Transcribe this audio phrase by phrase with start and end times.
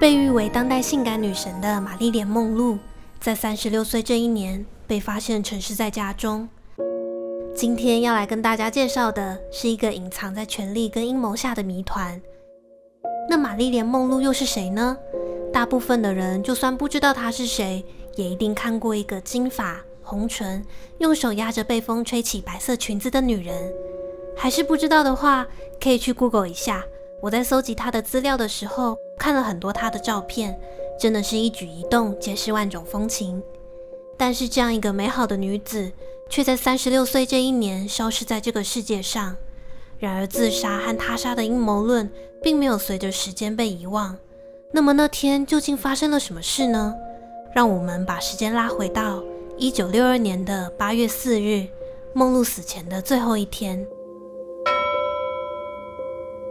[0.00, 2.78] 被誉为当代性感女神的玛丽莲·梦露，
[3.20, 6.48] 在三十六岁这一年被发现沉尸在家中。
[7.54, 12.18] 今天要来跟大家介绍的是一个隐藏在权力跟阴谋下的谜团。
[13.28, 14.96] 那玛丽莲·梦露又是谁呢？
[15.52, 17.84] 大部分的人就算不知道她是谁，
[18.16, 20.64] 也一定看过一个金发、红唇、
[20.96, 23.70] 用手压着被风吹起白色裙子的女人。
[24.34, 25.46] 还是不知道的话，
[25.78, 26.82] 可以去 Google 一下。
[27.20, 30.58] 我在搜集她的资料的时候，看了很多她的照片，
[30.98, 33.42] 真的是一举一动皆是万种风情。
[34.16, 35.92] 但是这样一个美好的女子，
[36.28, 39.36] 却在三十六岁这一年消失在这个世界上。
[39.98, 42.10] 然而，自杀和他杀的阴谋论
[42.42, 44.16] 并没有随着时间被遗忘。
[44.72, 46.94] 那么那天究竟发生了什么事呢？
[47.54, 49.22] 让我们把时间拉回到
[49.58, 51.66] 一九六二年的八月四日，
[52.14, 53.86] 梦露死前的最后一天。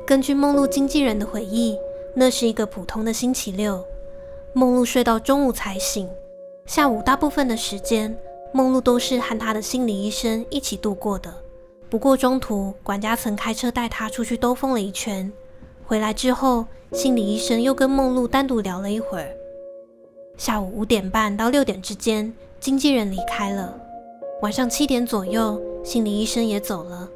[0.10, 1.78] 根据梦露经纪人的回忆，
[2.16, 3.86] 那是一个普通的星期六，
[4.54, 6.10] 梦露睡到中午才醒。
[6.66, 8.18] 下午大部分的时间，
[8.52, 11.32] 梦露都是和她的心理医生一起度过的。
[11.92, 15.32] 不过中途，管家曾开车带她出去兜风了一圈。
[15.86, 19.30] 回来之后，心理医生又跟梦露单独聊了一会儿。
[20.38, 23.80] 下午五点半到六点之间，经纪人离开了。
[24.42, 27.08] 晚上七点左右，心理医生也走了。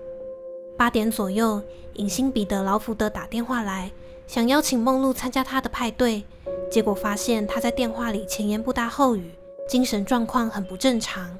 [0.78, 1.62] 八点左右，
[1.94, 3.92] 影星彼得·劳福德打电话来，
[4.28, 6.24] 想邀请梦露参加他的派对，
[6.72, 9.32] 结果发现他在电话里前言不搭后语，
[9.68, 11.38] 精神状况很不正常。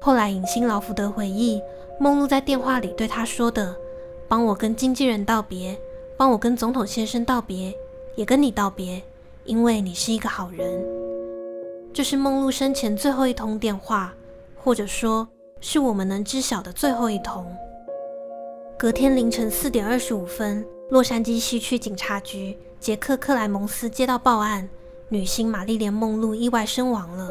[0.00, 1.62] 后来，影星劳福德回忆，
[1.98, 3.74] 梦露在电话里对他说的
[4.28, 5.76] ：“帮我跟经纪人道别。”
[6.16, 7.76] 帮我跟总统先生道别，
[8.14, 9.02] 也跟你道别，
[9.42, 10.80] 因为你是一个好人。
[11.92, 14.14] 这是梦露生前最后一通电话，
[14.56, 15.26] 或者说
[15.60, 17.44] 是我们能知晓的最后一通。
[18.76, 24.68] 隔天凌晨四点二十五分，洛杉矶西区警察局杰克克莱蒙斯接到报案，
[25.08, 27.30] 女星玛丽莲梦露意外身亡了。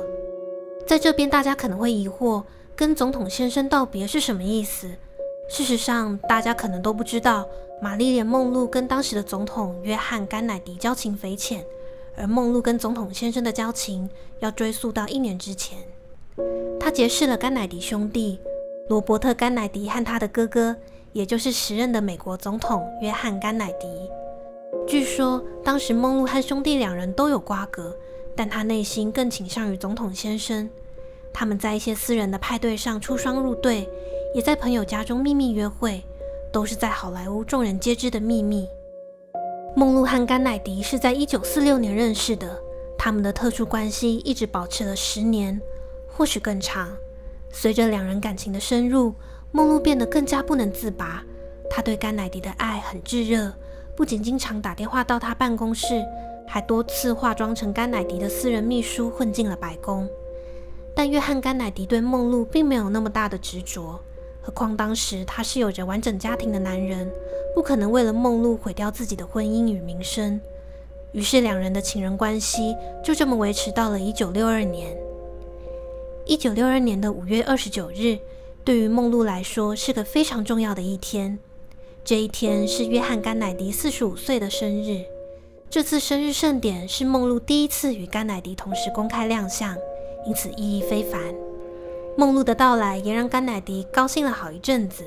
[0.88, 2.44] 在这边，大家可能会疑惑，
[2.76, 4.90] 跟总统先生道别是什么意思？
[5.50, 7.46] 事实上，大家可能都不知道。
[7.82, 11.66] 玛丽莲·梦露跟当时的总统约翰·甘乃迪交情匪浅，
[12.16, 14.10] 而梦露跟总统先生的交情
[14.40, 15.78] 要追溯到一年之前。
[16.80, 18.40] 他结识了甘乃迪兄弟
[18.90, 20.76] 罗伯特·甘乃迪和他的哥哥，
[21.14, 23.88] 也就是时任的美国总统约翰·甘乃迪。
[24.88, 27.96] 据说当时梦露和兄弟两人都有瓜葛，
[28.36, 30.70] 但他内心更倾向于总统先生。
[31.32, 33.90] 他们在一些私人的派对上出双入对，
[34.36, 36.04] 也在朋友家中秘密约会。
[36.52, 38.70] 都是在好莱坞众人皆知的秘密。
[39.76, 42.62] 梦露和甘乃迪是在一九四六年认识的，
[42.96, 45.60] 他们的特殊关系一直保持了十年，
[46.08, 46.96] 或许更长。
[47.56, 49.14] 随着两人感情的深入，
[49.52, 51.24] 梦露变得更加不能自拔。
[51.70, 53.54] 她对甘乃迪的爱很炙热，
[53.96, 56.04] 不仅经常打电话到他办公室，
[56.48, 60.10] 还多次化妆成甘乃迪的私人秘书混进了白宫。
[60.96, 64.00] 但约翰·甘乃迪对梦露并没有那么大的执着。
[64.42, 67.10] 何况当时他是有着完整家庭的男人，
[67.56, 70.42] 不可能为了梦露毁掉自己的婚姻与名声。
[71.12, 74.98] 于是两人的情人关系就这么维持到了一九六二年。
[76.26, 78.18] 一九六二年的五月二十九日，
[78.64, 81.38] 对于梦露来说是个非常重要的一天。
[82.06, 85.04] 这一天是约翰·甘乃迪四十五岁的生日。
[85.70, 89.76] 这次生日盛典是梦露第一次与甘乃迪同时公开亮相，
[90.26, 91.20] 因此意义非凡。
[92.16, 95.04] 梦露的到来也让甘乃迪高兴了好一阵子，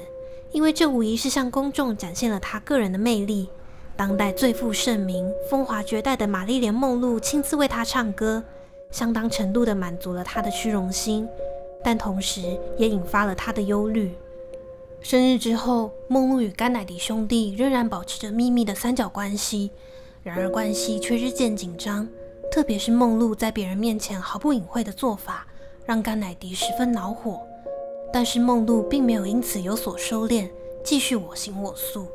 [0.53, 3.49] 因为这无疑是向公众展现了他个人的魅力。
[3.97, 8.45] 当代最负盛名、风华绝代的玛丽莲·梦露亲自为他唱歌，
[8.91, 11.29] 相当程度地满足了他的虚荣心，
[11.83, 14.15] 但同时也引发了他的忧虑。
[15.01, 19.71] 生日之后，梦露与甘乃迪兄弟仍然保持着秘密的三角关系，
[20.23, 22.09] 然而关系却日渐紧张，
[22.51, 25.47] 特别是梦露在别人面前毫不隐晦的做法。
[25.85, 27.47] 让甘乃迪十分恼火，
[28.13, 30.51] 但是梦露并没有因此有所收敛，
[30.83, 32.09] 继续我行我素。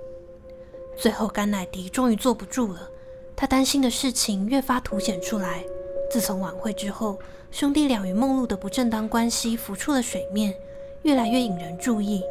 [0.97, 2.89] 最后，甘乃迪终于坐不住了，
[3.33, 5.63] 他担心的事情越发凸显出来。
[6.11, 7.17] 自从晚会之后，
[7.51, 10.53] 兄弟俩与梦露的不正当关系浮出了水面，
[11.03, 12.21] 越来越引人注意。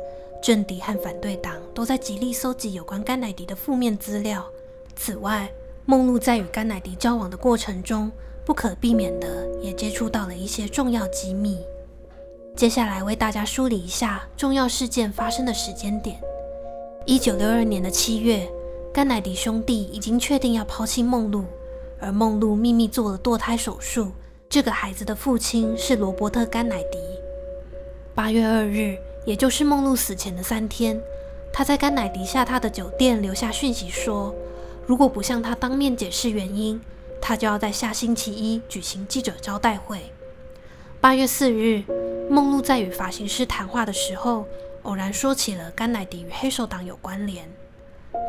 [0.43, 4.45] 政敌和反对党都在极力搜集有关甘乃迪的负面资料。
[4.97, 5.51] 此外，
[5.87, 8.13] 梦露在与甘乃迪交往的过程中，
[8.45, 11.59] 不可避免的也接触到了一些重要机密。
[12.55, 16.21] 接下来为大家梳理一下重要事件发生的时间点：
[17.07, 18.47] 一九六二年的七月，
[18.93, 21.45] 甘乃迪兄弟已经确定要抛弃梦露，
[22.01, 24.13] 而梦露秘密做了堕胎手术。
[24.49, 26.99] 这个孩子的父亲是罗伯特·甘乃迪。
[28.15, 31.01] 八月二日，也就是梦露死前的三天，
[31.53, 34.35] 他在甘乃迪下榻的酒店留下讯息说，
[34.87, 36.81] 如果不向他当面解释原因，
[37.21, 40.01] 他就要在下星期一举行记者招待会。
[41.01, 41.85] 八月四日，
[42.29, 44.45] 梦露在与发型师谈话的时候，
[44.83, 47.49] 偶然说起了甘乃迪与黑手党有关联。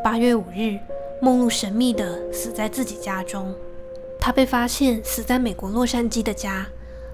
[0.03, 0.77] 八月五日，
[1.21, 3.53] 梦露神秘地死在自己家中。
[4.19, 6.68] 她被发现死在美国洛杉矶的家。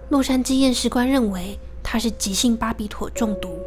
[0.09, 3.59] 洛杉矶验尸官认为她是急性巴比妥中毒。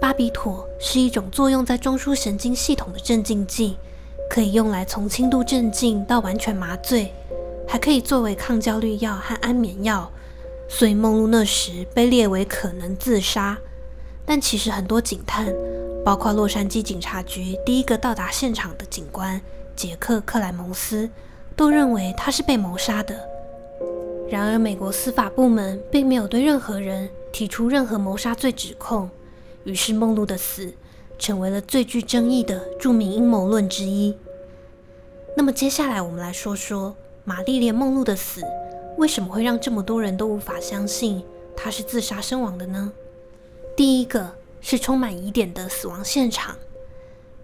[0.00, 3.76] 巴比妥是一种作用在中枢神经系统的镇静剂，
[4.30, 7.12] 可以用来从轻度镇静到完全麻醉，
[7.66, 10.08] 还可以作为抗焦虑药和安眠药。
[10.68, 13.58] 所以梦露那时被列为可能自杀，
[14.26, 15.52] 但其实很多警探，
[16.04, 19.40] 包括洛杉矶警察局第一个到达现场的警官
[19.78, 21.08] 杰克·克莱蒙斯，
[21.54, 23.14] 都认为他是被谋杀的。
[24.28, 29.08] 然而，美国司法部门并没有对任何人提出任何谋杀罪指控，
[29.62, 30.74] 于是梦露的死
[31.16, 34.12] 成为了最具争议的著名阴谋论之一。
[35.36, 38.42] 那么，接下来我们来说说玛丽莲·梦露的死。
[38.96, 41.22] 为什么会让这么多人都无法相信
[41.56, 42.92] 他是自杀身亡的呢？
[43.76, 44.28] 第一个
[44.60, 46.56] 是充满疑点的死亡现场。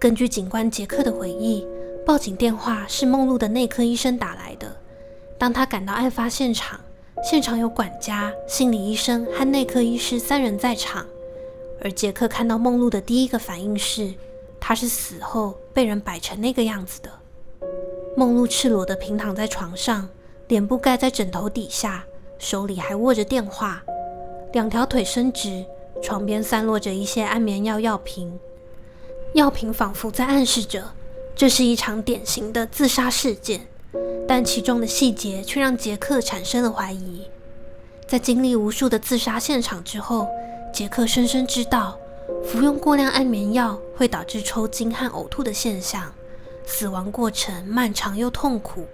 [0.01, 1.65] 根据警官杰克的回忆，
[2.07, 4.77] 报警电话是梦露的内科医生打来的。
[5.39, 6.79] 当他赶到案发现场，
[7.23, 11.07] 现场有管家、心理医生和内科医师三人在场。
[11.81, 14.13] 而杰克看到梦露的第一个反应是，
[14.61, 17.11] 她是死后被人摆成那个样子的。
[18.17, 20.09] 梦露赤裸地平躺在床上。
[20.49, 22.05] 脸部盖在枕头底下，
[22.39, 23.83] 手里还握着电话，
[24.53, 25.65] 两条腿伸直，
[26.03, 28.39] 床边散落着一些安眠药药瓶，
[29.33, 30.93] 药瓶仿佛在暗示着
[31.37, 33.67] 这是一场典型的自杀事件，
[34.27, 37.23] 但其中的细节却让杰克产生了怀疑。
[38.07, 40.29] 在经历无数的自杀现场之后，
[40.73, 41.99] 杰克深深知道，
[42.45, 46.13] 服用过量安眠药会导致抽筋和呕吐的现象，
[46.65, 48.87] 死亡过程漫长又痛苦。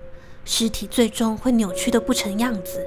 [0.46, 2.82] 尸体最终会扭曲得不成样子，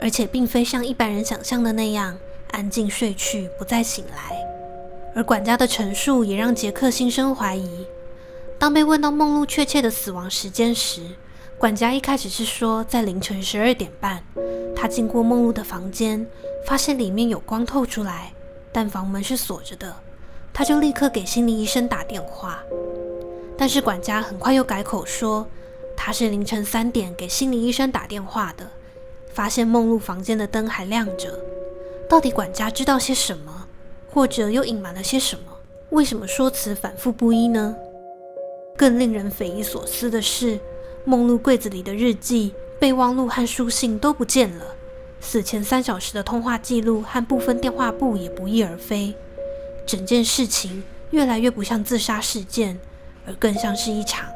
[0.00, 2.18] 而且并非像一般人想象的那样
[2.50, 4.36] 安静睡去，不再醒来。
[5.14, 7.86] 而管家的陈述也让杰克心生怀疑。
[8.64, 11.02] 当被问到梦露确切的死亡时间时，
[11.58, 14.24] 管家一开始是说在凌晨十二点半。
[14.74, 16.26] 他经过梦露的房间，
[16.66, 18.32] 发现里面有光透出来，
[18.72, 19.94] 但房门是锁着的。
[20.50, 22.58] 他就立刻给心理医生打电话，
[23.58, 25.46] 但是管家很快又改口说。
[25.94, 28.66] 他是凌晨三点给心理医生打电话的，
[29.34, 31.38] 发现梦露房间的灯还亮着。
[32.08, 33.66] 到底管家知道些什么，
[34.10, 35.52] 或者又隐瞒了些什么？
[35.90, 37.76] 为什么说辞反复不一呢？
[38.76, 40.58] 更令人匪夷所思的是，
[41.04, 44.74] 梦露柜子里的日记、备忘录和书信都不见了，
[45.20, 49.14] 死前三小时的通话记录和部分电话簿也不翼而飞。
[49.86, 50.82] 整件事情
[51.12, 52.78] 越来越不像自杀事件，
[53.26, 54.26] 而更像是一场。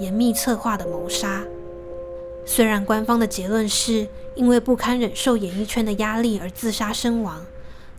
[0.00, 1.44] 严密策划的谋杀。
[2.44, 7.46] 虽然官方的结论是因为不堪忍受演艺圈的压力而自杀身亡，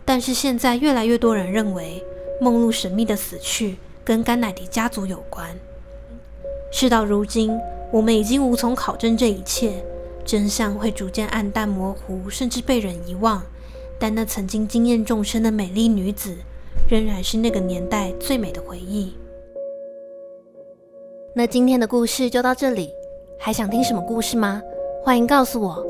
[0.04, 2.04] 但是现在越来越多人认为
[2.38, 5.56] 梦露神秘的死去跟甘乃迪家族有关。
[6.78, 7.58] 事到如今，
[7.90, 9.82] 我们已经无从考证这一切，
[10.26, 13.42] 真相会逐渐暗淡模糊，甚至被人遗忘。
[13.98, 16.36] 但那曾经惊艳众生的美丽女子，
[16.86, 19.14] 仍然是那个年代最美的回忆。
[21.34, 22.90] 那今天的故事就到这里，
[23.40, 24.60] 还想听什么故事吗？
[25.02, 25.82] 欢迎告诉我，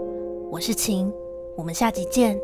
[0.52, 1.12] 我是晴，
[1.56, 2.38] 我们下集见。